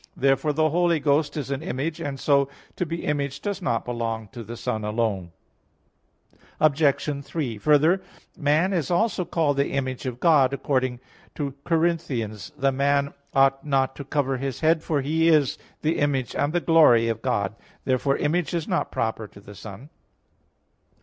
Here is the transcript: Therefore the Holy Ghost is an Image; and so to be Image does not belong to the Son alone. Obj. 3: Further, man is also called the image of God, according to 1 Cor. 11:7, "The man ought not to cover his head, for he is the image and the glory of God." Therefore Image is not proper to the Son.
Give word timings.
Therefore 0.17 0.51
the 0.51 0.71
Holy 0.71 0.99
Ghost 0.99 1.37
is 1.37 1.51
an 1.51 1.61
Image; 1.61 1.99
and 2.01 2.19
so 2.19 2.49
to 2.75 2.87
be 2.87 3.05
Image 3.05 3.39
does 3.39 3.61
not 3.61 3.85
belong 3.85 4.29
to 4.29 4.43
the 4.43 4.57
Son 4.57 4.83
alone. 4.83 5.31
Obj. 6.59 7.23
3: 7.23 7.57
Further, 7.59 8.01
man 8.35 8.73
is 8.73 8.89
also 8.89 9.23
called 9.25 9.57
the 9.57 9.69
image 9.69 10.07
of 10.07 10.19
God, 10.19 10.53
according 10.53 10.99
to 11.35 11.43
1 11.53 11.55
Cor. 11.65 11.77
11:7, 11.77 12.53
"The 12.57 12.71
man 12.71 13.13
ought 13.35 13.63
not 13.63 13.95
to 13.97 14.03
cover 14.03 14.37
his 14.37 14.61
head, 14.61 14.81
for 14.81 15.01
he 15.01 15.27
is 15.27 15.59
the 15.83 15.99
image 15.99 16.35
and 16.35 16.51
the 16.51 16.61
glory 16.61 17.07
of 17.07 17.21
God." 17.21 17.53
Therefore 17.85 18.17
Image 18.17 18.55
is 18.55 18.67
not 18.67 18.91
proper 18.91 19.27
to 19.27 19.39
the 19.39 19.53
Son. 19.53 19.91